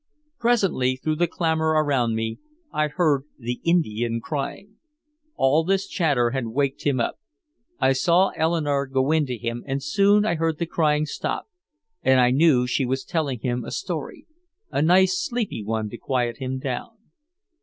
[0.39, 2.39] Presently, through the clamor around me,
[2.73, 4.77] I heard "the Indian" crying.
[5.35, 7.19] All this chatter had waked him up.
[7.79, 11.47] I saw Eleanore go in to him and soon I heard the crying stop,
[12.01, 14.25] and I knew she was telling him a story,
[14.71, 16.97] a nice sleepy one to quiet him down.